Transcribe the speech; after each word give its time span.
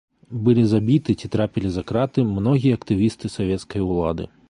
Былі 0.45 0.63
забіты 0.71 1.15
ці 1.19 1.29
трапілі 1.35 1.69
за 1.77 1.85
краты 1.93 2.25
многія 2.33 2.79
актывісты 2.81 3.35
савецкай 3.39 3.89
улады. 3.93 4.23